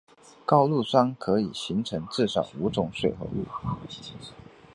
[0.47, 3.45] 高氯酸可以形成至少五种水合物。